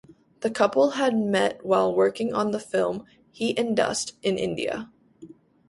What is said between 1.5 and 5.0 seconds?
while working on the film "Heat and Dust" in India.